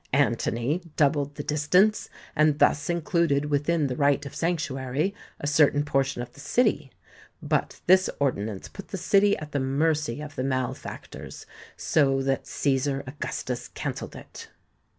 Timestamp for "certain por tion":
5.45-6.23